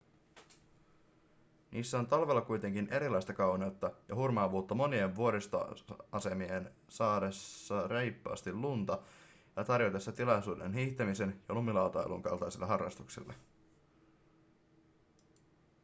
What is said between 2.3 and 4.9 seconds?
kuitenkin erilaista kauneutta ja hurmaavuutta